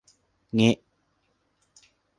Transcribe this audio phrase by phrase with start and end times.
[0.55, 0.75] เงะ